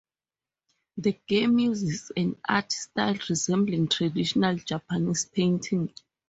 The 0.97 1.11
game 1.27 1.59
uses 1.59 2.11
an 2.17 2.35
art 2.49 2.71
style 2.71 3.19
resembling 3.29 3.87
traditional 3.87 4.55
Japanese 4.55 5.25
painting. 5.25 5.93